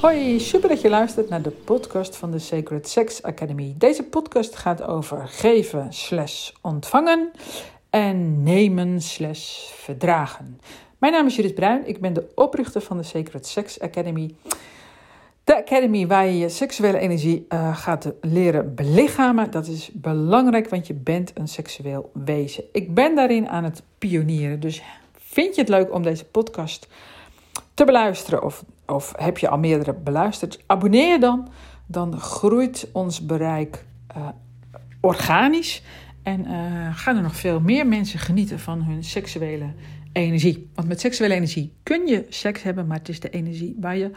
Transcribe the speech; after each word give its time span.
Hoi, 0.00 0.40
super 0.40 0.68
dat 0.68 0.80
je 0.80 0.88
luistert 0.88 1.28
naar 1.28 1.42
de 1.42 1.50
podcast 1.50 2.16
van 2.16 2.30
de 2.30 2.38
Sacred 2.38 2.88
Sex 2.88 3.22
Academy. 3.22 3.74
Deze 3.76 4.02
podcast 4.02 4.56
gaat 4.56 4.82
over 4.82 5.28
geven 5.28 5.92
slash 5.92 6.50
ontvangen 6.62 7.30
en 7.90 8.42
nemen 8.42 9.00
slash 9.00 9.70
verdragen. 9.72 10.60
Mijn 10.98 11.12
naam 11.12 11.26
is 11.26 11.36
Judith 11.36 11.54
Bruin, 11.54 11.86
ik 11.86 12.00
ben 12.00 12.12
de 12.12 12.28
oprichter 12.34 12.80
van 12.80 12.96
de 12.96 13.02
Sacred 13.02 13.46
Sex 13.46 13.80
Academy. 13.80 14.34
De 15.48 15.56
academy 15.56 16.06
waar 16.06 16.26
je 16.26 16.38
je 16.38 16.48
seksuele 16.48 16.98
energie 16.98 17.46
uh, 17.48 17.76
gaat 17.76 18.12
leren 18.20 18.74
belichamen. 18.74 19.50
Dat 19.50 19.66
is 19.66 19.90
belangrijk, 19.92 20.68
want 20.68 20.86
je 20.86 20.94
bent 20.94 21.30
een 21.34 21.48
seksueel 21.48 22.10
wezen. 22.14 22.64
Ik 22.72 22.94
ben 22.94 23.14
daarin 23.14 23.48
aan 23.48 23.64
het 23.64 23.82
pionieren, 23.98 24.60
dus 24.60 24.82
vind 25.18 25.54
je 25.54 25.60
het 25.60 25.70
leuk 25.70 25.94
om 25.94 26.02
deze 26.02 26.24
podcast 26.24 26.88
te 27.74 27.84
beluisteren 27.84 28.44
of, 28.44 28.64
of 28.86 29.12
heb 29.16 29.38
je 29.38 29.48
al 29.48 29.58
meerdere 29.58 29.94
beluisterd, 29.94 30.62
abonneer 30.66 31.12
je 31.12 31.18
dan. 31.18 31.48
Dan 31.86 32.20
groeit 32.20 32.88
ons 32.92 33.26
bereik 33.26 33.84
uh, 34.16 34.28
organisch 35.00 35.82
en 36.22 36.40
uh, 36.40 36.96
gaan 36.96 37.16
er 37.16 37.22
nog 37.22 37.36
veel 37.36 37.60
meer 37.60 37.86
mensen 37.86 38.18
genieten 38.18 38.58
van 38.58 38.82
hun 38.82 39.04
seksuele 39.04 39.72
energie. 40.12 40.70
Want 40.74 40.88
met 40.88 41.00
seksuele 41.00 41.34
energie 41.34 41.72
kun 41.82 42.06
je 42.06 42.26
seks 42.28 42.62
hebben, 42.62 42.86
maar 42.86 42.98
het 42.98 43.08
is 43.08 43.20
de 43.20 43.30
energie 43.30 43.76
waar 43.80 43.96
je 43.96 44.10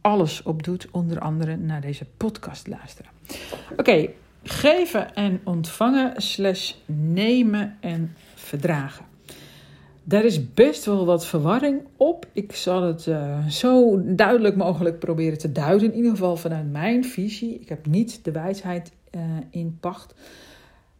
alles 0.00 0.42
op 0.42 0.62
doet, 0.62 0.88
onder 0.90 1.18
andere 1.18 1.56
naar 1.56 1.80
deze 1.80 2.06
podcast 2.16 2.66
luisteren. 2.66 3.10
Oké, 3.76 4.08
geven 4.42 5.14
en 5.14 5.40
ontvangen 5.44 6.22
slash 6.22 6.74
nemen 6.86 7.76
en 7.80 8.14
verdragen. 8.34 9.04
Daar 10.04 10.24
is 10.24 10.54
best 10.54 10.84
wel 10.84 11.04
wat 11.04 11.26
verwarring 11.26 11.80
op. 11.96 12.26
Ik 12.32 12.54
zal 12.54 12.82
het 12.82 13.06
uh, 13.06 13.46
zo 13.46 14.00
duidelijk 14.04 14.56
mogelijk 14.56 14.98
proberen 14.98 15.38
te 15.38 15.52
duiden. 15.52 15.90
In 15.90 15.96
ieder 15.96 16.10
geval 16.10 16.36
vanuit 16.36 16.70
mijn 16.70 17.04
visie. 17.04 17.58
Ik 17.60 17.68
heb 17.68 17.86
niet 17.86 18.24
de 18.24 18.32
wijsheid 18.32 18.92
uh, 19.14 19.20
in 19.50 19.76
pacht. 19.80 20.14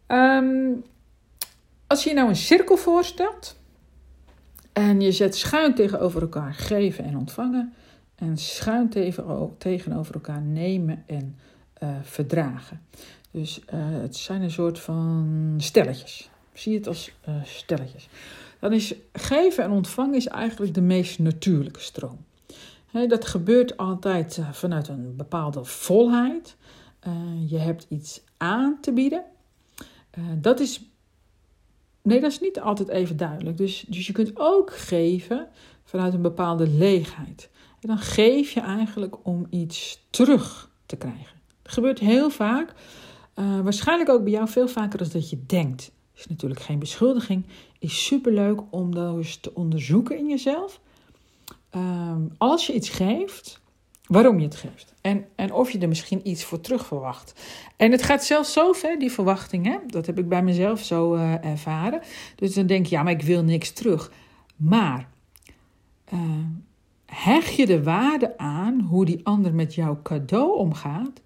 Um, 0.06 0.82
als 1.86 2.04
je 2.04 2.14
nou 2.14 2.28
een 2.28 2.36
cirkel 2.36 2.76
voorstelt. 2.76 3.56
En 4.72 5.00
je 5.00 5.12
zet 5.12 5.36
schuin 5.36 5.74
tegenover 5.74 6.20
elkaar 6.20 6.54
geven 6.54 7.04
en 7.04 7.16
ontvangen. 7.16 7.72
En 8.18 8.36
schuin 8.36 8.88
tegenover 9.58 10.14
elkaar 10.14 10.42
nemen 10.42 11.04
en 11.06 11.36
uh, 11.82 11.88
verdragen. 12.02 12.80
Dus 13.30 13.60
het 13.70 14.16
zijn 14.16 14.42
een 14.42 14.50
soort 14.50 14.78
van 14.78 15.54
stelletjes. 15.56 16.30
Zie 16.52 16.74
het 16.74 16.86
als 16.86 17.12
stelletjes 17.42 18.08
dan 18.58 18.72
is 18.72 18.94
geven 19.12 19.64
en 19.64 19.70
ontvangen 19.70 20.14
is 20.14 20.26
eigenlijk 20.26 20.74
de 20.74 20.80
meest 20.80 21.18
natuurlijke 21.18 21.80
stroom. 21.80 22.24
dat 23.08 23.26
gebeurt 23.26 23.76
altijd 23.76 24.38
eh, 24.38 24.52
vanuit 24.52 24.88
een 24.88 25.16
bepaalde 25.16 25.64
volheid. 25.64 26.56
Je 27.46 27.58
hebt 27.58 27.86
iets 27.88 28.20
aan 28.36 28.78
te 28.80 28.92
bieden. 28.92 29.24
Dat 30.34 30.60
is. 30.60 30.80
Nee, 32.02 32.20
dat 32.20 32.30
is 32.30 32.40
niet 32.40 32.60
altijd 32.60 32.88
even 32.88 33.16
duidelijk. 33.16 33.56
Dus, 33.56 33.84
dus 33.88 34.06
je 34.06 34.12
kunt 34.12 34.30
ook 34.34 34.76
geven 34.76 35.48
vanuit 35.84 36.14
een 36.14 36.22
bepaalde 36.22 36.68
leegheid. 36.68 37.50
Dan 37.80 37.98
geef 37.98 38.50
je 38.50 38.60
eigenlijk 38.60 39.16
om 39.22 39.46
iets 39.50 40.06
terug 40.10 40.70
te 40.86 40.96
krijgen. 40.96 41.36
Gebeurt 41.62 41.98
heel 41.98 42.30
vaak. 42.30 42.74
waarschijnlijk 43.34 44.10
ook 44.10 44.22
bij 44.22 44.32
jou 44.32 44.48
veel 44.48 44.68
vaker 44.68 44.98
dan 44.98 45.08
dat 45.12 45.30
je 45.30 45.42
denkt 45.46 45.92
is 46.18 46.26
natuurlijk 46.26 46.60
geen 46.60 46.78
beschuldiging. 46.78 47.44
Is 47.78 48.04
superleuk 48.04 48.60
om 48.70 48.94
dat 48.94 49.16
eens 49.16 49.36
te 49.36 49.54
onderzoeken 49.54 50.18
in 50.18 50.28
jezelf. 50.28 50.80
Ehm, 51.70 52.22
als 52.38 52.66
je 52.66 52.72
iets 52.72 52.88
geeft, 52.88 53.60
waarom 54.06 54.38
je 54.38 54.44
het 54.44 54.56
geeft. 54.56 54.94
En, 55.00 55.26
en 55.34 55.52
of 55.52 55.70
je 55.70 55.78
er 55.78 55.88
misschien 55.88 56.28
iets 56.28 56.44
voor 56.44 56.60
terug 56.60 56.86
verwacht. 56.86 57.40
En 57.76 57.92
het 57.92 58.02
gaat 58.02 58.24
zelfs 58.24 58.52
zo 58.52 58.72
ver, 58.72 58.98
die 58.98 59.12
verwachting. 59.12 59.66
Hè? 59.66 59.76
Dat 59.86 60.06
heb 60.06 60.18
ik 60.18 60.28
bij 60.28 60.42
mezelf 60.42 60.84
zo 60.84 61.14
uh, 61.14 61.44
ervaren. 61.44 62.00
Dus 62.36 62.54
dan 62.54 62.66
denk 62.66 62.86
je, 62.86 62.96
ja, 62.96 63.02
maar 63.02 63.12
ik 63.12 63.22
wil 63.22 63.42
niks 63.42 63.70
terug. 63.70 64.12
Maar 64.56 65.08
uh, 66.12 66.20
hecht 67.12 67.54
je 67.54 67.66
de 67.66 67.82
waarde 67.82 68.38
aan 68.38 68.80
hoe 68.80 69.04
die 69.04 69.20
ander 69.22 69.54
met 69.54 69.74
jouw 69.74 70.02
cadeau 70.02 70.58
omgaat, 70.58 71.20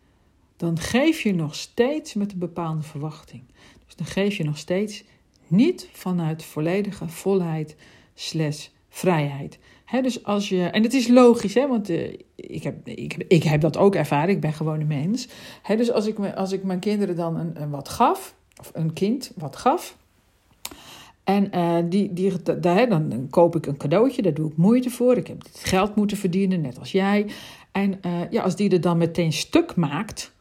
dan 0.56 0.78
geef 0.78 1.20
je 1.20 1.34
nog 1.34 1.54
steeds 1.54 2.15
met 2.15 2.32
een 2.32 2.38
bepaalde 2.38 2.82
verwachting. 2.82 3.43
Dus 3.87 3.97
dan 3.97 4.06
geef 4.06 4.37
je 4.37 4.44
nog 4.44 4.59
steeds 4.59 5.04
niet 5.47 5.88
vanuit 5.93 6.44
volledige 6.44 7.09
volheid 7.09 7.76
slash 8.15 8.69
vrijheid. 8.88 9.59
dus 10.03 10.25
als 10.25 10.48
je, 10.48 10.65
en 10.65 10.82
het 10.82 10.94
is 10.94 11.09
logisch, 11.09 11.54
hè, 11.54 11.69
want 11.69 11.91
uh, 11.91 12.12
ik, 12.34 12.62
heb, 12.62 12.88
ik, 12.88 13.25
ik 13.28 13.43
heb 13.43 13.60
dat 13.60 13.76
ook 13.76 13.94
ervaren, 13.94 14.34
ik 14.34 14.41
ben 14.41 14.53
gewoon 14.53 14.81
een 14.81 14.87
mens. 14.87 15.28
dus 15.76 15.91
als 15.91 16.06
ik, 16.06 16.19
als 16.19 16.53
ik 16.53 16.62
mijn 16.62 16.81
kinderen 16.81 17.16
dan 17.16 17.37
een, 17.37 17.62
een 17.62 17.70
wat 17.70 17.88
gaf, 17.88 18.34
of 18.60 18.70
een 18.75 18.93
kind 18.93 19.32
wat 19.37 19.56
gaf, 19.56 19.97
en 21.25 21.50
uh, 21.55 21.77
die, 21.84 22.12
die, 22.12 22.33
dan, 22.62 23.27
koop 23.31 23.56
ik 23.56 23.66
een 23.66 23.77
cadeautje, 23.77 24.22
daar 24.22 24.34
doe 24.34 24.50
ik 24.50 24.56
moeite 24.56 24.91
voor. 24.91 25.16
Ik 25.16 25.27
heb 25.27 25.43
geld 25.53 25.94
moeten 25.94 26.16
verdienen, 26.16 26.60
net 26.60 26.78
als 26.78 26.93
jij. 26.93 27.31
En 27.72 27.99
uh, 28.06 28.31
ja, 28.31 28.43
als 28.43 28.56
die 28.56 28.71
er 28.71 28.81
dan 28.81 28.99
meteen 28.99 29.32
stuk 29.32 29.77
maakt, 29.77 30.32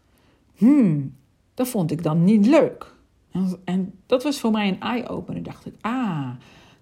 hmm, 0.55 1.15
dat 1.53 1.67
vond 1.67 1.91
ik 1.91 2.03
dan 2.03 2.23
niet 2.23 2.45
leuk. 2.45 2.93
En, 3.63 3.93
dat 4.05 4.23
was 4.23 4.39
voor 4.39 4.51
mij 4.51 4.67
een 4.67 4.79
eye-opener. 4.79 5.43
dacht 5.43 5.65
ik, 5.65 5.73
ah, 5.81 6.29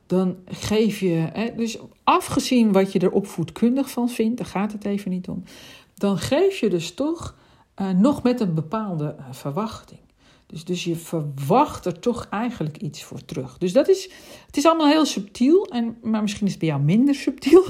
dan 0.06 0.36
geef 0.46 1.00
je, 1.00 1.30
hè, 1.34 1.56
dus 1.56 1.78
afgezien 2.04 2.72
wat 2.72 2.92
je 2.92 3.00
er 3.00 3.12
opvoedkundig 3.12 3.90
van 3.90 4.10
vindt, 4.10 4.38
daar 4.38 4.48
gaat 4.48 4.72
het 4.72 4.86
even 4.86 5.12
niet 5.12 5.28
om, 5.28 5.44
dan 5.94 6.18
geef 6.18 6.60
je 6.60 6.70
dus 6.70 6.94
toch 6.94 7.36
uh, 7.82 7.90
nog 7.90 8.24
met 8.24 8.40
een 8.40 8.54
bepaalde 8.54 9.16
verwachting. 9.32 10.00
Dus, 10.52 10.66
dus 10.66 10.84
je 10.84 10.96
verwacht 10.96 11.86
er 11.86 12.00
toch 12.00 12.28
eigenlijk 12.30 12.78
iets 12.78 13.04
voor 13.04 13.26
terug. 13.26 13.58
Dus 13.58 13.74
dat 13.74 13.88
is, 13.88 14.10
het 14.46 14.58
is 14.58 14.66
allemaal 14.66 14.88
heel 14.88 15.06
subtiel, 15.06 15.66
en, 15.66 15.98
maar 16.02 16.22
misschien 16.22 16.46
is 16.46 16.52
het 16.52 16.62
bij 16.62 16.70
jou 16.70 16.82
minder 16.82 17.16
subtiel. 17.16 17.64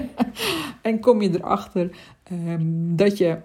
en 0.82 1.00
kom 1.00 1.22
je 1.22 1.30
erachter 1.30 1.90
um, 2.32 2.96
dat 2.96 3.18
je 3.18 3.38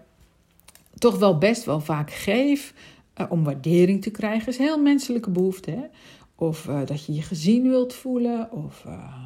toch 0.97 1.17
wel 1.17 1.37
best 1.37 1.65
wel 1.65 1.79
vaak 1.79 2.11
geeft 2.11 2.73
uh, 3.17 3.25
om 3.29 3.43
waardering 3.43 4.01
te 4.01 4.11
krijgen 4.11 4.47
is 4.47 4.57
een 4.57 4.65
heel 4.65 4.81
menselijke 4.81 5.29
behoefte. 5.29 5.71
Hè? 5.71 5.83
Of 6.35 6.67
uh, 6.67 6.85
dat 6.85 7.05
je 7.05 7.13
je 7.13 7.21
gezien 7.21 7.69
wilt 7.69 7.93
voelen. 7.93 8.51
Of 8.51 8.83
uh, 8.87 9.23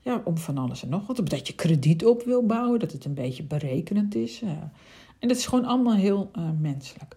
ja, 0.00 0.22
om 0.24 0.38
van 0.38 0.58
alles 0.58 0.82
en 0.82 0.88
nog 0.88 1.06
wat. 1.06 1.18
Of 1.18 1.26
dat 1.26 1.46
je 1.46 1.54
krediet 1.54 2.04
op 2.04 2.22
wil 2.22 2.46
bouwen. 2.46 2.78
Dat 2.78 2.92
het 2.92 3.04
een 3.04 3.14
beetje 3.14 3.42
berekenend 3.42 4.14
is. 4.14 4.42
en 5.18 5.28
dat 5.28 5.36
is 5.36 5.46
gewoon 5.46 5.64
allemaal 5.64 5.94
heel 5.94 6.30
menselijk. 6.60 7.16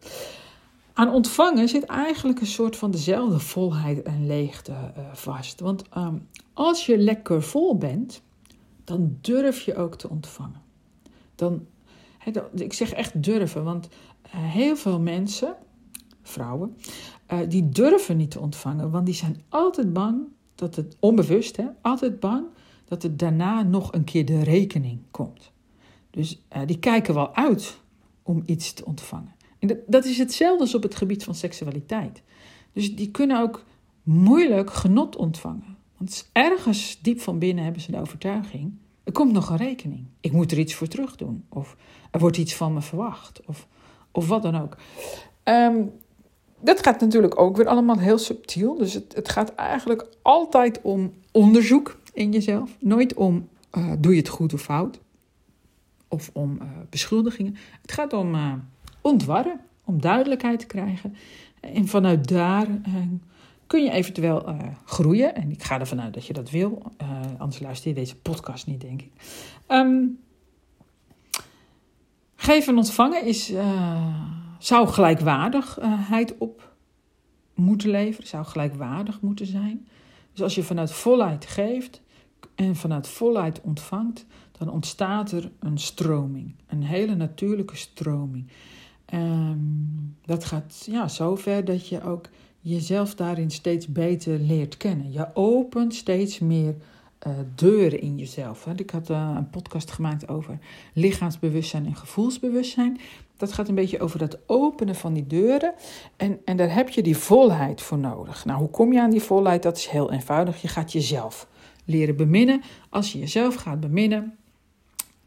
Aan 0.98 1.10
ontvangen 1.10 1.70
zit 1.70 1.84
eigenlijk 1.84 2.40
een 2.40 2.48
soort 2.48 2.76
van 2.76 2.92
dezelfde 2.92 3.40
volheid 3.40 4.02
en 4.02 4.28
leegte 4.28 4.74
vast. 5.14 5.60
Want 5.60 5.84
um, 5.98 6.28
als 6.54 6.86
je 6.86 6.98
lekker 6.98 7.44
vol 7.44 7.78
bent, 7.78 8.22
dan 8.84 9.18
durf 9.22 9.62
je 9.62 9.76
ook 9.76 9.96
te 9.96 10.10
ontvangen. 10.10 10.62
Dan, 11.36 11.66
ik 12.54 12.74
zeg 12.74 12.92
echt 12.92 13.24
durven, 13.24 13.64
want 13.64 13.88
heel 14.30 14.76
veel 14.76 15.00
mensen 15.00 15.56
vrouwen, 16.22 16.78
uh, 17.34 17.40
die 17.48 17.70
durven 17.70 18.18
niet 18.18 18.32
te 18.32 18.40
ontvangen, 18.40 18.92
want 18.92 19.06
die 19.06 19.16
zijn 19.16 19.42
altijd 19.50 19.94
bang 19.94 20.22
dat 20.56 20.76
het 20.76 20.96
onbewust, 21.00 21.58
hè, 21.58 21.66
altijd 21.82 22.20
bang 22.20 22.46
dat 22.86 23.04
er 23.04 23.18
daarna 23.18 23.64
nog 23.64 23.94
een 23.94 24.04
keer 24.04 24.26
de 24.26 24.44
rekening 24.44 25.00
komt. 25.12 25.52
Dus 26.10 26.42
die 26.66 26.80
kijken 26.80 27.14
wel 27.14 27.36
uit 27.36 27.80
om 28.24 28.44
iets 28.46 28.74
te 28.74 28.86
ontvangen. 28.86 29.36
En 29.60 29.80
dat, 29.88 30.06
is 30.06 30.18
hetzelfde 30.18 30.64
als 30.64 30.76
op 30.76 30.84
het 30.84 30.96
gebied 30.96 31.24
van 31.24 31.36
seksualiteit. 31.36 32.22
Dus 32.74 32.96
die 32.96 33.12
kunnen 33.12 33.42
ook 33.42 33.64
moeilijk 34.04 34.74
genot 34.74 35.16
ontvangen. 35.16 35.78
Want 35.98 36.30
ergens 36.32 37.00
diep 37.02 37.22
van 37.22 37.40
binnen 37.40 37.64
hebben 37.64 37.82
ze 37.82 37.92
de 37.92 38.00
overtuiging: 38.00 38.74
er 39.04 39.12
komt 39.12 39.34
nog 39.34 39.50
een 39.50 39.58
rekening. 39.58 40.06
Ik 40.20 40.32
moet 40.32 40.52
er 40.52 40.60
iets 40.60 40.74
voor 40.74 40.88
terug 40.88 41.16
doen. 41.16 41.46
Of 41.50 41.76
er 42.12 42.20
wordt 42.20 42.38
iets 42.38 42.56
van 42.56 42.74
me 42.74 42.82
verwacht. 42.82 43.46
Of, 43.46 43.68
of 44.12 44.28
wat 44.28 44.42
dan 44.42 44.56
ook. 44.56 44.78
Um, 45.44 45.92
dat 46.60 46.84
gaat 46.84 47.00
natuurlijk 47.00 47.40
ook 47.40 47.58
weer 47.58 47.68
allemaal 47.68 48.00
heel 48.00 48.18
subtiel. 48.18 48.76
Dus 48.76 48.94
het, 48.94 49.16
het 49.16 49.30
gaat 49.30 49.56
eigenlijk 49.56 50.08
altijd 50.22 50.82
om 50.82 51.14
onderzoek 51.32 52.00
in 52.14 52.32
jezelf. 52.32 52.78
Nooit 52.80 53.14
om 53.14 53.50
uh, 53.78 53.92
doe 54.00 54.12
je 54.12 54.18
het 54.18 54.30
goed 54.30 54.54
of 54.54 54.62
fout. 54.62 55.00
Of 56.08 56.30
om 56.34 56.58
uh, 56.62 56.68
beschuldigingen. 56.90 57.56
Het 57.82 57.92
gaat 57.92 58.14
om 58.14 58.36
uh, 58.36 58.54
ontwarren, 59.08 59.60
om 59.86 60.02
duidelijkheid 60.02 60.60
te 60.60 60.66
krijgen. 60.66 61.16
En 61.62 61.88
vanuit 61.88 62.28
daar 62.28 62.68
kun 63.68 63.84
je 63.84 63.92
eventueel 63.92 64.56
groeien. 64.86 65.36
En 65.36 65.52
ik 65.52 65.64
ga 65.64 65.80
ervan 65.80 66.02
uit 66.02 66.14
dat 66.14 66.26
je 66.26 66.34
dat 66.34 66.50
wil. 66.50 66.92
anders 67.38 67.60
luister 67.60 67.90
je 67.90 67.96
deze 67.96 68.16
podcast 68.16 68.68
niet, 68.68 68.82
denk 68.82 69.02
ik. 69.02 69.12
Um, 69.68 70.20
geven 72.36 72.72
en 72.72 72.78
ontvangen 72.78 73.26
is 73.26 73.54
zou 74.60 74.88
gelijkwaardigheid 74.88 76.38
op 76.38 76.74
moeten 77.54 77.90
leveren, 77.90 78.28
zou 78.28 78.46
gelijkwaardig 78.46 79.22
moeten 79.22 79.46
zijn. 79.46 79.88
Dus 80.32 80.42
als 80.42 80.56
je 80.56 80.64
vanuit 80.64 80.92
volheid 80.92 81.46
geeft 81.46 82.02
en 82.56 82.76
vanuit 82.76 83.08
volheid 83.08 83.62
ontvangt, 83.62 84.26
dan 84.52 84.70
ontstaat 84.70 85.32
er 85.32 85.52
een 85.60 85.78
stroming, 85.78 86.56
een 86.68 86.84
hele 86.84 87.16
natuurlijke 87.16 87.76
stroming. 87.76 88.48
Um, 89.14 90.16
dat 90.26 90.46
gaat 90.46 90.84
ja, 90.92 91.08
zover 91.08 91.66
dat 91.66 91.88
je 91.88 92.04
ook 92.04 92.26
jezelf 92.62 93.16
daarin 93.16 93.52
steeds 93.52 93.88
beter 93.88 94.40
leert 94.40 94.78
kennen. 94.78 95.12
Je 95.12 95.28
opent 95.34 95.96
steeds 95.96 96.40
meer 96.40 96.76
uh, 97.28 97.34
deuren 97.56 98.02
in 98.02 98.18
jezelf. 98.18 98.68
Ik 98.76 98.90
had 98.90 99.10
uh, 99.10 99.34
een 99.36 99.50
podcast 99.50 99.92
gemaakt 99.92 100.28
over 100.28 100.60
lichaamsbewustzijn 100.94 101.86
en 101.86 101.96
gevoelsbewustzijn. 101.96 103.00
Dat 103.38 103.54
gaat 103.54 103.68
een 103.68 103.76
beetje 103.76 104.00
over 104.00 104.20
dat 104.20 104.38
openen 104.46 104.96
van 104.96 105.14
die 105.14 105.28
deuren. 105.28 105.74
En, 106.16 106.40
en 106.46 106.58
daar 106.58 106.74
heb 106.74 106.90
je 106.90 107.04
die 107.04 107.18
volheid 107.18 107.82
voor 107.82 107.98
nodig. 107.98 108.46
Nou, 108.46 108.60
hoe 108.60 108.70
kom 108.70 108.94
je 108.94 109.02
aan 109.02 109.12
die 109.12 109.22
volheid? 109.22 109.64
Dat 109.64 109.78
is 109.78 109.88
heel 109.88 110.12
eenvoudig. 110.12 110.62
Je 110.62 110.68
gaat 110.68 110.92
jezelf 110.92 111.48
leren 111.86 112.16
beminnen. 112.16 112.62
Als 112.90 113.12
je 113.12 113.20
jezelf 113.20 113.56
gaat 113.56 113.80
beminnen, 113.80 114.38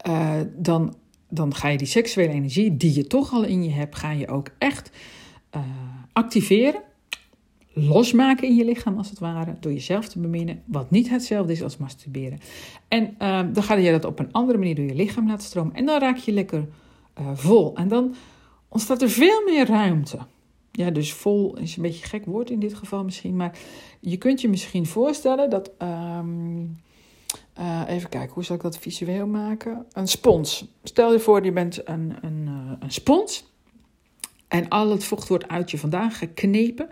uh, 0.07 0.33
dan, 0.55 0.95
dan 1.31 1.55
ga 1.55 1.67
je 1.67 1.77
die 1.77 1.87
seksuele 1.87 2.33
energie 2.33 2.77
die 2.77 2.95
je 2.95 3.07
toch 3.07 3.33
al 3.33 3.43
in 3.43 3.63
je 3.63 3.71
hebt, 3.71 3.95
ga 3.95 4.11
je 4.11 4.27
ook 4.27 4.49
echt 4.57 4.91
activeren 6.13 6.81
losmaken 7.73 8.47
in 8.47 8.55
je 8.55 8.65
lichaam, 8.65 8.97
als 8.97 9.09
het 9.09 9.19
ware, 9.19 9.55
door 9.59 9.71
jezelf 9.71 10.07
te 10.07 10.19
beminnen, 10.19 10.61
wat 10.65 10.91
niet 10.91 11.09
hetzelfde 11.09 11.53
is 11.53 11.63
als 11.63 11.77
masturberen. 11.77 12.39
En 12.87 13.15
uh, 13.19 13.41
dan 13.53 13.63
ga 13.63 13.73
je 13.73 13.91
dat 13.91 14.05
op 14.05 14.19
een 14.19 14.31
andere 14.31 14.57
manier 14.57 14.75
door 14.75 14.85
je 14.85 14.95
lichaam 14.95 15.27
laten 15.27 15.45
stromen 15.45 15.75
en 15.75 15.85
dan 15.85 15.99
raak 15.99 16.17
je 16.17 16.31
lekker 16.31 16.67
uh, 17.19 17.29
vol. 17.33 17.75
En 17.75 17.87
dan 17.87 18.15
ontstaat 18.67 19.01
er 19.01 19.09
veel 19.09 19.43
meer 19.45 19.65
ruimte. 19.65 20.17
Ja, 20.71 20.89
dus 20.89 21.13
vol 21.13 21.57
is 21.57 21.75
een 21.75 21.81
beetje 21.81 22.03
een 22.03 22.09
gek 22.09 22.25
woord 22.25 22.49
in 22.49 22.59
dit 22.59 22.73
geval 22.73 23.03
misschien, 23.03 23.35
maar 23.35 23.57
je 23.99 24.17
kunt 24.17 24.41
je 24.41 24.49
misschien 24.49 24.85
voorstellen 24.85 25.49
dat. 25.49 25.71
Uh, 25.81 26.19
even 27.91 28.09
kijken, 28.09 28.33
hoe 28.33 28.43
zal 28.43 28.55
ik 28.55 28.61
dat 28.61 28.77
visueel 28.77 29.27
maken? 29.27 29.85
Een 29.91 30.07
spons. 30.07 30.65
Stel 30.83 31.11
je 31.11 31.19
voor, 31.19 31.45
je 31.45 31.51
bent 31.51 31.87
een, 31.87 32.15
een, 32.21 32.49
een 32.79 32.91
spons. 32.91 33.49
En 34.47 34.69
al 34.69 34.89
het 34.89 35.03
vocht 35.03 35.27
wordt 35.27 35.47
uit 35.47 35.71
je 35.71 35.77
vandaan 35.77 36.11
geknepen. 36.11 36.89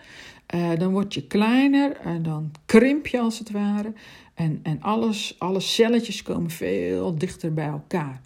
Uh, 0.56 0.80
dan 0.80 0.92
word 0.92 1.14
je 1.14 1.28
kleiner 1.28 1.98
en 1.98 2.24
dan 2.24 2.52
krimp 2.66 3.08
je 3.08 3.20
als 3.20 3.40
het 3.40 3.52
ware. 3.52 3.94
En, 4.34 4.60
en 4.64 4.82
alles, 4.82 5.36
alle 5.38 5.60
celletjes 5.60 6.22
komen 6.22 6.50
veel 6.50 7.16
dichter 7.16 7.54
bij 7.54 7.68
elkaar. 7.68 8.22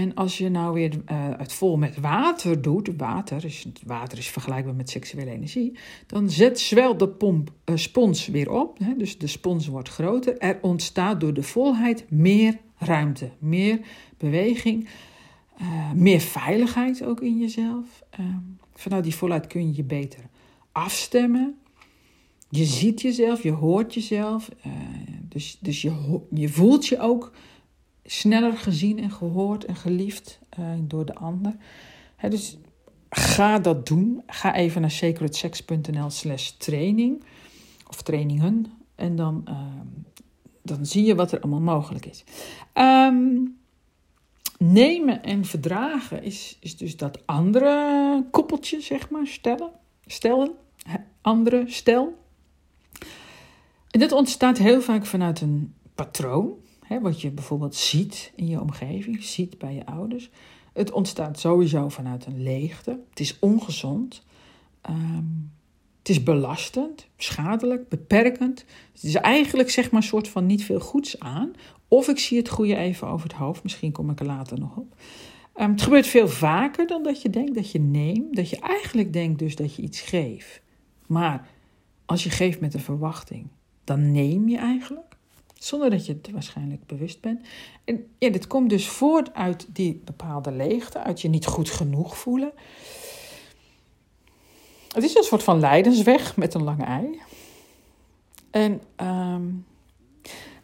En 0.00 0.14
als 0.14 0.38
je 0.38 0.48
nou 0.48 0.74
weer 0.74 0.92
uh, 0.94 1.28
het 1.36 1.52
vol 1.52 1.76
met 1.76 2.00
water 2.00 2.62
doet, 2.62 2.90
water 2.96 3.44
is, 3.44 3.66
water 3.86 4.18
is 4.18 4.28
vergelijkbaar 4.28 4.74
met 4.74 4.90
seksuele 4.90 5.30
energie, 5.30 5.78
dan 6.06 6.30
zet 6.30 6.60
zwelt 6.60 6.98
de 6.98 7.08
pomp, 7.08 7.52
uh, 7.64 7.76
spons 7.76 8.26
weer 8.26 8.50
op. 8.50 8.78
Hè, 8.78 8.96
dus 8.96 9.18
de 9.18 9.26
spons 9.26 9.66
wordt 9.66 9.88
groter. 9.88 10.38
Er 10.38 10.58
ontstaat 10.62 11.20
door 11.20 11.34
de 11.34 11.42
volheid 11.42 12.10
meer 12.10 12.58
ruimte, 12.78 13.30
meer 13.38 13.80
beweging, 14.18 14.88
meer 15.94 16.20
veiligheid 16.20 17.04
ook 17.04 17.20
in 17.20 17.38
jezelf. 17.38 18.02
vanuit 18.74 19.04
die 19.04 19.14
volheid 19.14 19.46
kun 19.46 19.66
je 19.66 19.76
je 19.76 19.84
beter 19.84 20.20
afstemmen. 20.72 21.58
Je 22.48 22.64
ziet 22.64 23.00
jezelf, 23.00 23.42
je 23.42 23.50
hoort 23.50 23.94
jezelf. 23.94 24.48
Dus 25.28 25.58
dus 25.60 25.82
je, 25.82 26.20
je 26.30 26.48
voelt 26.48 26.86
je 26.86 27.00
ook 27.00 27.32
sneller 28.04 28.56
gezien 28.56 28.98
en 28.98 29.10
gehoord 29.10 29.64
en 29.64 29.76
geliefd 29.76 30.38
uh, 30.58 30.66
door 30.80 31.04
de 31.04 31.14
ander. 31.14 31.56
Dus 32.28 32.58
ga 33.10 33.58
dat 33.58 33.86
doen. 33.86 34.22
Ga 34.26 34.54
even 34.54 34.80
naar 34.80 34.90
sacredsex.nl 34.90 36.10
slash 36.10 36.50
training. 36.50 37.24
Of 37.88 38.02
trainingen. 38.02 38.66
En 38.94 39.16
dan, 39.16 39.44
uh, 39.48 39.56
dan 40.62 40.86
zie 40.86 41.04
je 41.04 41.14
wat 41.14 41.32
er 41.32 41.40
allemaal 41.40 41.74
mogelijk 41.74 42.06
is. 42.06 42.24
Um, 42.74 43.58
nemen 44.58 45.22
en 45.22 45.44
verdragen 45.44 46.22
is, 46.22 46.56
is 46.60 46.76
dus 46.76 46.96
dat 46.96 47.26
andere 47.26 48.24
koppeltje, 48.30 48.80
zeg 48.80 49.10
maar, 49.10 49.26
stellen. 49.26 49.70
Stellen 50.06 50.52
andere 51.20 51.64
stel. 51.66 52.18
En 53.90 54.00
dit 54.00 54.12
ontstaat 54.12 54.58
heel 54.58 54.80
vaak 54.80 55.06
vanuit 55.06 55.40
een 55.40 55.74
patroon, 55.94 56.52
wat 57.00 57.20
je 57.20 57.30
bijvoorbeeld 57.30 57.74
ziet 57.74 58.32
in 58.36 58.46
je 58.46 58.60
omgeving, 58.60 59.22
ziet 59.22 59.58
bij 59.58 59.74
je 59.74 59.86
ouders. 59.86 60.30
Het 60.72 60.92
ontstaat 60.92 61.38
sowieso 61.38 61.88
vanuit 61.88 62.26
een 62.26 62.42
leegte. 62.42 63.00
Het 63.10 63.20
is 63.20 63.38
ongezond. 63.38 64.22
Um, 64.90 65.52
het 65.98 66.08
is 66.08 66.22
belastend, 66.22 67.06
schadelijk, 67.16 67.88
beperkend. 67.88 68.64
Het 68.92 69.02
is 69.02 69.14
eigenlijk 69.14 69.70
zeg 69.70 69.90
maar 69.90 70.02
een 70.02 70.08
soort 70.08 70.28
van 70.28 70.46
niet 70.46 70.64
veel 70.64 70.80
goeds 70.80 71.20
aan. 71.20 71.52
Of 71.88 72.08
ik 72.08 72.18
zie 72.18 72.38
het 72.38 72.48
goede 72.48 72.76
even 72.76 73.08
over 73.08 73.28
het 73.28 73.36
hoofd. 73.36 73.62
Misschien 73.62 73.92
kom 73.92 74.10
ik 74.10 74.20
er 74.20 74.26
later 74.26 74.58
nog 74.58 74.76
op. 74.76 74.94
Um, 75.56 75.70
het 75.70 75.82
gebeurt 75.82 76.06
veel 76.06 76.28
vaker 76.28 76.86
dan 76.86 77.02
dat 77.02 77.22
je 77.22 77.30
denkt 77.30 77.54
dat 77.54 77.70
je 77.70 77.80
neemt. 77.80 78.36
Dat 78.36 78.50
je 78.50 78.58
eigenlijk 78.58 79.12
denkt 79.12 79.38
dus 79.38 79.56
dat 79.56 79.74
je 79.74 79.82
iets 79.82 80.00
geeft. 80.00 80.60
Maar 81.06 81.48
als 82.06 82.24
je 82.24 82.30
geeft 82.30 82.60
met 82.60 82.74
een 82.74 82.80
verwachting, 82.80 83.46
dan 83.84 84.12
neem 84.12 84.48
je 84.48 84.56
eigenlijk, 84.56 85.13
zonder 85.64 85.90
dat 85.90 86.06
je 86.06 86.12
het 86.12 86.30
waarschijnlijk 86.30 86.86
bewust 86.86 87.20
bent. 87.20 87.46
En 87.84 88.06
ja, 88.18 88.30
dit 88.30 88.46
komt 88.46 88.70
dus 88.70 88.88
voort 88.88 89.34
uit 89.34 89.66
die 89.68 90.02
bepaalde 90.04 90.52
leegte, 90.52 90.98
uit 90.98 91.20
je 91.20 91.28
niet 91.28 91.46
goed 91.46 91.70
genoeg 91.70 92.18
voelen. 92.18 92.52
Het 94.92 95.04
is 95.04 95.14
een 95.14 95.22
soort 95.22 95.42
van 95.42 95.60
lijdensweg 95.60 96.36
met 96.36 96.54
een 96.54 96.62
lange 96.62 96.84
ei. 96.84 97.20
En 98.50 98.80
um, 98.96 99.66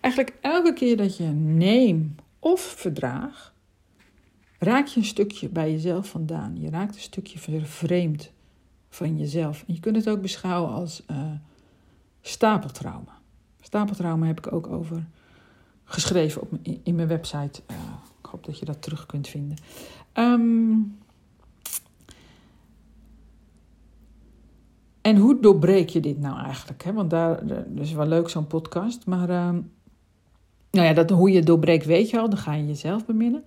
eigenlijk 0.00 0.37
elke 0.41 0.73
keer 0.73 0.97
dat 0.97 1.17
je 1.17 1.25
neem 1.35 2.14
of 2.38 2.61
verdraag, 2.61 3.55
raak 4.58 4.87
je 4.87 5.00
een 5.00 5.06
stukje 5.06 5.49
bij 5.49 5.70
jezelf 5.70 6.08
vandaan. 6.08 6.61
Je 6.61 6.70
raakt 6.70 6.94
een 6.94 7.00
stukje 7.00 7.38
vervreemd 7.38 8.32
van 8.88 9.19
jezelf. 9.19 9.64
En 9.67 9.75
je 9.75 9.81
kunt 9.81 9.97
het 9.97 10.08
ook 10.08 10.20
beschouwen 10.20 10.73
als 10.73 11.02
uh, 11.11 11.32
stapeltrauma. 12.20 13.19
Stapeltrauma 13.60 14.26
heb 14.26 14.38
ik 14.38 14.52
ook 14.52 14.66
over 14.66 15.06
geschreven 15.84 16.42
op, 16.42 16.52
in, 16.82 16.94
mijn 16.94 17.08
website. 17.08 17.62
Ik 18.22 18.26
hoop 18.30 18.44
dat 18.44 18.58
je 18.58 18.64
dat 18.64 18.82
terug 18.82 19.06
kunt 19.06 19.28
vinden. 19.28 19.56
Um, 20.14 20.98
en 25.00 25.16
hoe 25.16 25.40
doorbreek 25.40 25.88
je 25.88 26.00
dit 26.00 26.20
nou 26.20 26.38
eigenlijk? 26.38 26.84
Hè? 26.84 26.92
Want 26.92 27.10
daar 27.10 27.42
is 27.74 27.92
wel 27.92 28.06
leuk 28.06 28.28
zo'n 28.28 28.46
podcast. 28.46 29.06
Maar 29.06 29.49
um, 29.49 29.70
nou 30.70 30.87
ja, 30.87 30.92
dat, 30.92 31.11
hoe 31.11 31.30
je 31.30 31.42
doorbreekt 31.42 31.87
weet 31.87 32.11
je 32.11 32.18
al. 32.18 32.28
Dan 32.28 32.38
ga 32.38 32.54
je 32.54 32.66
jezelf 32.66 33.06
beminnen. 33.06 33.44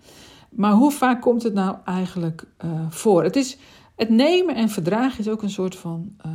Maar 0.50 0.74
hoe 0.74 0.92
vaak 0.92 1.22
komt 1.22 1.44
het 1.44 1.54
nou 1.54 1.78
eigenlijk 1.86 2.48
uh, 2.66 2.72
voor? 2.90 3.24
Het 3.24 3.36
is 3.36 3.58
het 3.96 4.10
nemen 4.10 4.56
en 4.56 4.70
verdragen 4.70 5.20
is 5.20 5.30
ook 5.30 5.42
een 5.42 5.50
soort 5.50 5.76
van 5.76 6.16
uh, 6.26 6.32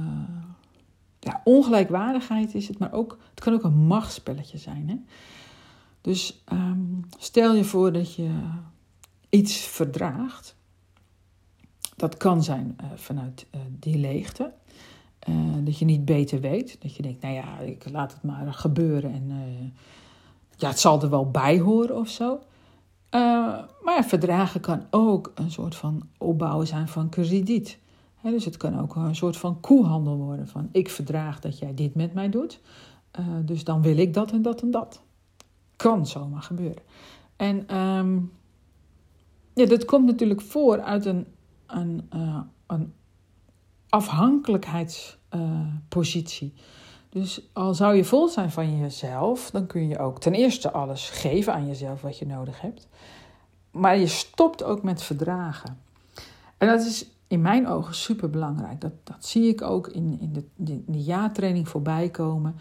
ja, 1.20 1.40
ongelijkwaardigheid 1.44 2.54
is 2.54 2.68
het, 2.68 2.78
maar 2.78 2.92
ook, 2.92 3.18
het 3.30 3.40
kan 3.40 3.52
ook 3.52 3.64
een 3.64 3.86
machtspelletje 3.86 4.58
zijn. 4.58 4.88
Hè? 4.88 4.96
Dus 6.00 6.42
um, 6.52 7.04
stel 7.18 7.54
je 7.54 7.64
voor 7.64 7.92
dat 7.92 8.14
je 8.14 8.30
iets 9.28 9.56
verdraagt. 9.56 10.56
Dat 11.96 12.16
kan 12.16 12.42
zijn 12.42 12.76
uh, 12.80 12.86
vanuit 12.94 13.46
uh, 13.54 13.60
die 13.70 13.98
leegte. 13.98 14.52
dat 15.60 15.78
je 15.78 15.84
niet 15.84 16.04
beter 16.04 16.40
weet. 16.40 16.76
Dat 16.82 16.96
je 16.96 17.02
denkt, 17.02 17.22
nou 17.22 17.34
ja, 17.34 17.58
ik 17.58 17.90
laat 17.90 18.12
het 18.12 18.22
maar 18.22 18.52
gebeuren 18.52 19.12
en 19.12 19.32
ja, 20.56 20.68
het 20.68 20.78
zal 20.78 21.02
er 21.02 21.10
wel 21.10 21.30
bij 21.30 21.58
horen 21.58 21.96
of 21.96 22.08
zo. 22.08 22.40
Maar 23.82 24.04
verdragen 24.04 24.60
kan 24.60 24.86
ook 24.90 25.32
een 25.34 25.50
soort 25.50 25.74
van 25.74 26.08
opbouwen 26.18 26.66
zijn 26.66 26.88
van 26.88 27.08
krediet. 27.08 27.78
Dus 28.22 28.44
het 28.44 28.56
kan 28.56 28.80
ook 28.80 28.96
een 28.96 29.16
soort 29.16 29.36
van 29.36 29.60
koehandel 29.60 30.16
worden. 30.16 30.48
Van 30.48 30.68
ik 30.72 30.90
verdraag 30.90 31.40
dat 31.40 31.58
jij 31.58 31.74
dit 31.74 31.94
met 31.94 32.14
mij 32.14 32.28
doet. 32.28 32.60
Uh, 33.20 33.26
dus 33.44 33.64
dan 33.64 33.82
wil 33.82 33.96
ik 33.96 34.14
dat 34.14 34.32
en 34.32 34.42
dat 34.42 34.62
en 34.62 34.70
dat. 34.70 35.02
Kan 35.76 36.06
zomaar 36.06 36.42
gebeuren. 36.42 36.82
En 37.36 37.76
um, 37.76 38.32
ja, 39.54 39.66
dat 39.66 39.84
komt 39.84 40.06
natuurlijk 40.06 40.40
voor 40.40 40.80
uit 40.80 41.06
een, 41.06 41.26
een, 41.66 42.08
uh, 42.14 42.40
een 42.66 42.92
afhankelijkheidspositie. 43.88 46.54
Dus 47.08 47.40
al 47.52 47.74
zou 47.74 47.94
je 47.94 48.04
vol 48.04 48.28
zijn 48.28 48.50
van 48.50 48.78
jezelf, 48.78 49.50
dan 49.50 49.66
kun 49.66 49.88
je 49.88 49.98
ook 49.98 50.20
ten 50.20 50.34
eerste 50.34 50.70
alles 50.70 51.10
geven 51.10 51.54
aan 51.54 51.66
jezelf 51.66 52.02
wat 52.02 52.18
je 52.18 52.26
nodig 52.26 52.60
hebt. 52.60 52.88
Maar 53.70 53.98
je 53.98 54.06
stopt 54.06 54.62
ook 54.62 54.82
met 54.82 55.02
verdragen. 55.02 55.78
En 56.58 56.68
dat 56.68 56.80
is 56.80 57.06
in 57.28 57.40
mijn 57.40 57.68
ogen 57.68 57.94
super 57.94 58.30
belangrijk. 58.30 58.80
Dat, 58.80 58.92
dat 59.04 59.26
zie 59.26 59.48
ik 59.48 59.62
ook 59.62 59.88
in, 59.88 60.18
in, 60.20 60.32
de, 60.32 60.82
de 60.86 61.02
jaartraining 61.02 61.68
voorbij 61.68 62.08
komen. 62.08 62.56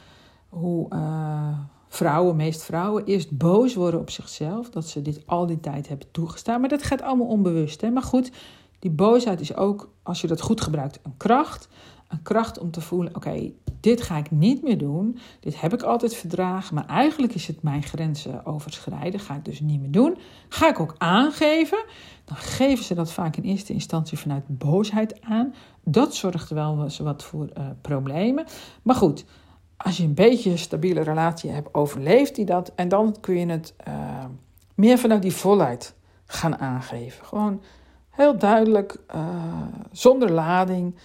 Hoe 0.50 0.94
uh, 0.94 1.60
vrouwen, 1.88 2.36
meest 2.36 2.64
vrouwen, 2.64 3.06
eerst 3.06 3.38
boos 3.38 3.76
worden 3.76 4.00
op 4.00 4.10
zichzelf. 4.10 4.70
Dat 4.70 4.88
ze 4.88 5.02
dit 5.02 5.24
al 5.26 5.46
die 5.46 5.60
tijd 5.60 5.88
hebben 5.88 6.12
toegestaan. 6.12 6.60
Maar 6.60 6.70
dat 6.70 6.84
gaat 6.84 7.02
allemaal 7.02 7.28
onbewust. 7.28 7.82
Hè? 7.82 7.90
Maar 7.90 8.04
goed, 8.04 8.32
die 8.80 8.92
boosheid 8.92 9.42
is 9.42 9.56
ook, 9.56 9.90
als 10.04 10.22
je 10.22 10.28
dat 10.28 10.42
goed 10.42 10.62
gebruikt, 10.62 11.00
een 11.04 11.18
kracht. 11.18 11.68
Een 12.08 12.22
kracht 12.22 12.60
om 12.60 12.72
te 12.72 12.82
voelen: 12.82 13.16
oké, 13.16 13.52
dit 13.80 14.02
ga 14.02 14.18
ik 14.18 14.32
niet 14.32 14.64
meer 14.64 14.78
doen. 14.78 15.18
Dit 15.40 15.62
heb 15.62 15.74
ik 15.74 15.82
altijd 15.82 16.16
verdragen, 16.16 16.76
maar 16.76 16.86
eigenlijk 16.86 17.34
is 17.34 17.48
het 17.48 17.64
mijn 17.64 17.84
grenzen 17.84 18.46
overschrijden. 18.46 19.20
Ga 19.20 19.36
ik 19.36 19.46
dus 19.46 19.60
niet 19.60 19.80
meer 19.80 19.92
doen. 19.92 20.18
Ga 20.50 20.70
ik 20.70 20.80
ook 20.80 20.96
aangeven. 20.98 21.84
Dan 22.26 22.38
geven 22.38 22.86
ze 22.86 22.94
dat 22.94 23.12
vaak 23.12 23.36
in 23.36 23.44
eerste 23.44 23.74
instantie 23.74 24.18
vanuit 24.18 24.44
boosheid 24.48 25.22
aan. 25.22 25.54
Dat 25.84 26.16
zorgt 26.16 26.50
wel 26.50 26.84
eens 26.84 27.00
wat 27.00 27.24
voor 27.24 27.50
uh, 27.58 27.66
problemen. 27.82 28.46
Maar 28.82 28.96
goed, 28.96 29.26
als 29.78 29.98
je 29.98 30.04
een 30.04 30.14
beetje 30.14 30.52
een 30.52 30.58
stabiele 30.58 31.02
relatie 31.02 31.50
hebt, 31.50 31.74
overleeft 31.74 32.36
die 32.36 32.46
dat. 32.46 32.72
En 32.76 32.90
dan 32.90 33.16
kun 33.22 33.40
je 33.40 33.46
het 33.46 33.74
uh, 33.88 34.26
meer 34.76 34.98
vanuit 34.98 35.22
die 35.22 35.32
volheid 35.32 35.96
gaan 36.26 36.58
aangeven. 36.58 37.26
Gewoon 37.26 37.62
heel 38.10 38.38
duidelijk, 38.38 38.98
uh, 39.16 39.22
zonder 39.92 40.32
lading, 40.32 40.96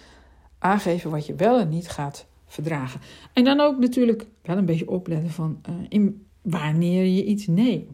aangeven 0.63 1.11
wat 1.11 1.25
je 1.25 1.35
wel 1.35 1.59
en 1.59 1.69
niet 1.69 1.89
gaat 1.89 2.25
verdragen. 2.45 3.01
En 3.33 3.43
dan 3.43 3.59
ook 3.59 3.79
natuurlijk 3.79 4.25
wel 4.41 4.57
een 4.57 4.65
beetje 4.65 4.89
opletten 4.89 5.29
van 5.29 5.61
in 5.89 6.25
wanneer 6.41 7.05
je 7.05 7.25
iets 7.25 7.47
neemt. 7.47 7.91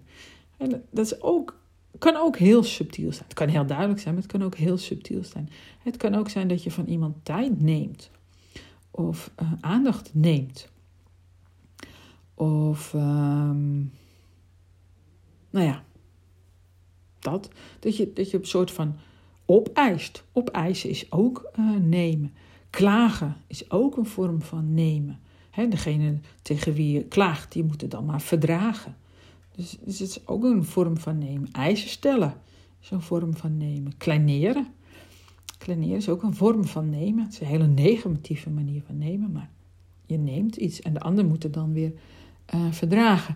En 0.58 0.84
dat 0.92 1.06
is 1.06 1.22
ook, 1.22 1.60
kan 1.98 2.16
ook 2.16 2.38
heel 2.38 2.64
subtiel 2.64 3.12
zijn. 3.12 3.24
Het 3.24 3.38
kan 3.38 3.48
heel 3.48 3.66
duidelijk 3.66 4.00
zijn, 4.00 4.14
maar 4.14 4.24
het 4.24 4.32
kan 4.32 4.44
ook 4.44 4.56
heel 4.56 4.78
subtiel 4.78 5.24
zijn. 5.24 5.50
Het 5.80 5.98
kan 5.98 6.16
ook 6.16 6.30
zijn 6.30 6.48
dat 6.48 6.64
je 6.64 6.72
van 6.72 6.86
iemand 6.86 7.26
tijd 7.26 7.62
neemt. 7.62 8.12
Of 8.92 9.32
uh, 9.42 9.52
aandacht 9.62 10.10
neemt. 10.14 10.70
Of, 12.34 12.94
um, 12.94 13.92
nou 15.50 15.66
ja, 15.66 15.84
dat. 17.20 17.50
Dat 17.80 17.98
je, 17.98 18.14
dat 18.14 18.32
je 18.32 18.38
een 18.38 18.46
soort 18.46 18.72
van 18.72 18.96
opeist. 19.46 20.24
Opeisen 20.34 20.90
is 20.90 21.12
ook 21.12 21.52
uh, 21.60 21.76
nemen. 21.76 22.34
Klagen 22.70 23.36
is 23.48 23.72
ook 23.72 23.98
een 23.98 24.06
vorm 24.06 24.42
van 24.42 24.74
nemen. 24.74 25.20
He, 25.50 25.68
degene 25.68 26.20
tegen 26.42 26.74
wie 26.74 26.92
je 26.92 27.04
klaagt, 27.04 27.52
die 27.52 27.64
moet 27.64 27.82
het 27.82 27.92
dan 27.92 28.06
maar 28.06 28.22
verdragen. 28.22 28.96
Dus, 29.56 29.78
dus 29.84 30.00
het 30.00 30.10
is 30.10 30.28
ook 30.28 30.44
een 30.44 30.66
vorm 30.66 30.98
van 30.98 31.18
nemen. 31.18 31.52
Eisen 31.52 31.90
stellen 31.90 32.34
is 32.82 32.92
een 32.92 33.02
vorm 33.02 33.36
van 33.36 33.58
nemen. 33.58 33.98
Kleineren. 33.98 34.68
Kleineren 35.58 35.98
is 35.98 36.10
ook 36.10 36.24
een 36.24 36.36
vorm 36.36 36.66
van 36.66 36.90
nemen. 36.90 37.24
Het 37.24 37.34
is 37.34 37.40
een 37.40 37.48
hele 37.48 37.68
negatieve 37.68 38.50
manier 38.50 38.82
van 38.86 38.98
nemen, 38.98 39.32
maar 39.32 39.50
je 40.06 40.18
neemt 40.18 40.56
iets 40.56 40.82
en 40.82 40.94
de 40.94 41.00
ander 41.00 41.26
moet 41.26 41.44
het 41.44 41.54
dan 41.54 41.74
weer 41.74 41.92
uh, 42.56 42.62
verdragen. 42.72 43.36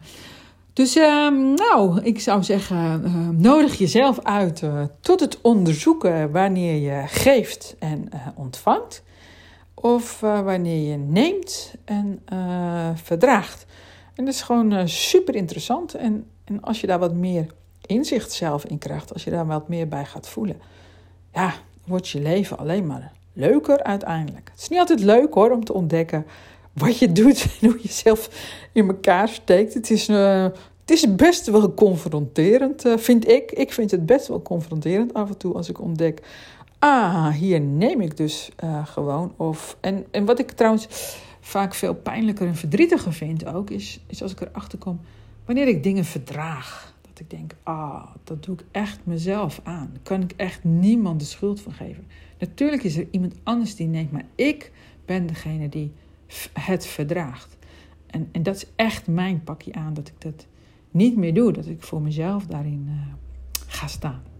Dus 0.73 0.97
uh, 0.97 1.29
nou, 1.55 2.01
ik 2.01 2.19
zou 2.19 2.43
zeggen, 2.43 3.03
uh, 3.05 3.29
nodig 3.29 3.77
jezelf 3.77 4.19
uit 4.19 4.61
uh, 4.61 4.83
tot 4.99 5.19
het 5.19 5.41
onderzoeken 5.41 6.31
wanneer 6.31 6.75
je 6.75 7.07
geeft 7.07 7.75
en 7.79 8.09
ontvangt. 8.35 9.03
Of 9.83 10.19
wanneer 10.19 10.91
je 10.91 10.97
neemt 10.97 11.73
en 11.85 12.21
verdraagt. 12.95 13.65
En 14.15 14.25
dat 14.25 14.33
is 14.33 14.41
gewoon 14.41 14.89
super 14.89 15.35
interessant. 15.35 15.93
En, 15.93 16.25
en 16.43 16.61
als 16.61 16.81
je 16.81 16.87
daar 16.87 16.99
wat 16.99 17.13
meer 17.13 17.47
inzicht 17.85 18.31
zelf 18.31 18.65
in 18.65 18.77
krijgt, 18.77 19.13
als 19.13 19.23
je 19.23 19.31
daar 19.31 19.45
wat 19.45 19.67
meer 19.67 19.87
bij 19.87 20.05
gaat 20.05 20.29
voelen, 20.29 20.61
ja, 21.33 21.53
wordt 21.85 22.09
je 22.09 22.19
leven 22.19 22.57
alleen 22.57 22.87
maar 22.87 23.11
leuker 23.33 23.83
uiteindelijk. 23.83 24.49
Het 24.51 24.61
is 24.61 24.69
niet 24.69 24.79
altijd 24.79 24.99
leuk 24.99 25.33
hoor 25.33 25.51
om 25.51 25.63
te 25.63 25.73
ontdekken 25.73 26.25
wat 26.73 26.97
je 26.97 27.11
doet 27.11 27.45
en 27.61 27.69
hoe 27.69 27.79
je 27.81 27.91
zelf 27.91 28.29
in 28.71 28.87
elkaar 28.87 29.29
steekt. 29.29 29.73
Het 29.73 29.89
is, 29.89 30.07
het 30.07 30.91
is 30.91 31.15
best 31.15 31.47
wel 31.47 31.73
confronterend, 31.73 32.83
vind 32.95 33.27
ik. 33.27 33.51
Ik 33.51 33.73
vind 33.73 33.91
het 33.91 34.05
best 34.05 34.27
wel 34.27 34.41
confronterend 34.41 35.13
af 35.13 35.29
en 35.29 35.37
toe 35.37 35.53
als 35.53 35.69
ik 35.69 35.81
ontdek. 35.81 36.21
Ah, 36.85 37.27
hier 37.27 37.61
neem 37.61 38.01
ik 38.01 38.17
dus 38.17 38.51
uh, 38.63 38.87
gewoon. 38.87 39.33
Of, 39.37 39.77
en, 39.79 40.05
en 40.11 40.25
wat 40.25 40.39
ik 40.39 40.51
trouwens 40.51 40.87
vaak 41.39 41.73
veel 41.73 41.93
pijnlijker 41.93 42.47
en 42.47 42.55
verdrietiger 42.55 43.13
vind 43.13 43.45
ook, 43.45 43.69
is, 43.69 43.99
is 44.07 44.21
als 44.21 44.31
ik 44.31 44.41
erachter 44.41 44.77
kom 44.77 44.99
wanneer 45.45 45.67
ik 45.67 45.83
dingen 45.83 46.05
verdraag. 46.05 46.93
Dat 47.01 47.19
ik 47.19 47.29
denk, 47.29 47.55
ah, 47.63 48.05
dat 48.23 48.43
doe 48.43 48.55
ik 48.55 48.65
echt 48.71 48.99
mezelf 49.03 49.59
aan. 49.63 49.89
Daar 49.93 50.03
kan 50.03 50.21
ik 50.21 50.33
echt 50.35 50.63
niemand 50.63 51.19
de 51.19 51.25
schuld 51.25 51.61
van 51.61 51.73
geven. 51.73 52.07
Natuurlijk 52.39 52.83
is 52.83 52.97
er 52.97 53.07
iemand 53.11 53.35
anders 53.43 53.75
die 53.75 53.87
neemt, 53.87 54.11
maar 54.11 54.25
ik 54.35 54.71
ben 55.05 55.27
degene 55.27 55.69
die 55.69 55.91
het 56.53 56.85
verdraagt. 56.85 57.57
En, 58.07 58.29
en 58.31 58.43
dat 58.43 58.55
is 58.55 58.65
echt 58.75 59.07
mijn 59.07 59.43
pakje 59.43 59.73
aan, 59.73 59.93
dat 59.93 60.07
ik 60.07 60.21
dat 60.21 60.45
niet 60.91 61.17
meer 61.17 61.33
doe. 61.33 61.51
Dat 61.51 61.65
ik 61.65 61.83
voor 61.83 62.01
mezelf 62.01 62.45
daarin 62.45 62.85
uh, 62.89 63.13
ga 63.67 63.87
staan. 63.87 64.32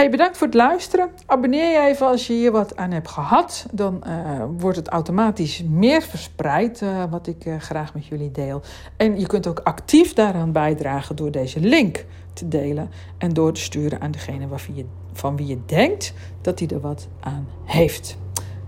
Hey, 0.00 0.10
bedankt 0.10 0.36
voor 0.36 0.46
het 0.46 0.56
luisteren. 0.56 1.10
Abonneer 1.26 1.70
je 1.70 1.88
even 1.88 2.06
als 2.06 2.26
je 2.26 2.32
hier 2.32 2.52
wat 2.52 2.76
aan 2.76 2.90
hebt 2.90 3.08
gehad. 3.08 3.66
Dan 3.72 4.02
uh, 4.06 4.44
wordt 4.58 4.76
het 4.76 4.88
automatisch 4.88 5.62
meer 5.68 6.02
verspreid 6.02 6.80
uh, 6.80 7.04
wat 7.10 7.26
ik 7.26 7.44
graag 7.58 7.94
met 7.94 8.06
jullie 8.06 8.30
deel. 8.30 8.62
En 8.96 9.20
je 9.20 9.26
kunt 9.26 9.46
ook 9.46 9.58
actief 9.58 10.12
daaraan 10.12 10.52
bijdragen 10.52 11.16
door 11.16 11.30
deze 11.30 11.60
link 11.60 12.04
te 12.32 12.48
delen. 12.48 12.90
En 13.18 13.32
door 13.32 13.52
te 13.52 13.60
sturen 13.60 14.00
aan 14.00 14.10
degene 14.10 14.46
je, 14.74 14.84
van 15.12 15.36
wie 15.36 15.46
je 15.46 15.58
denkt 15.66 16.12
dat 16.40 16.58
hij 16.58 16.68
er 16.68 16.80
wat 16.80 17.08
aan 17.20 17.48
heeft. 17.64 18.16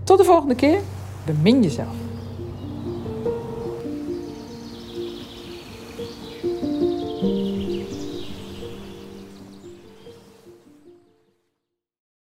Tot 0.03 0.17
de 0.17 0.23
volgende 0.23 0.55
keer. 0.55 0.79
Bemin 1.25 1.63
jezelf. 1.63 2.12